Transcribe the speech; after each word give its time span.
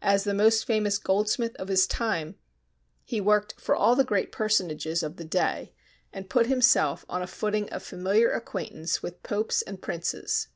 As 0.00 0.24
the 0.24 0.32
most 0.32 0.64
famous 0.66 0.96
goldsmith 0.96 1.54
of 1.56 1.68
his 1.68 1.86
time, 1.86 2.36
he 3.04 3.20
worked 3.20 3.60
for 3.60 3.76
all 3.76 3.94
the 3.94 4.04
great 4.06 4.32
personages 4.32 5.02
of 5.02 5.16
the 5.18 5.24
day, 5.26 5.74
and 6.14 6.30
put 6.30 6.46
himself 6.46 7.04
on 7.10 7.20
a 7.20 7.26
footing 7.26 7.68
of 7.68 7.82
familiar 7.82 8.30
acquaintance 8.32 9.02
with 9.02 9.22
popes 9.22 9.60
and 9.60 9.82
princes. 9.82 10.48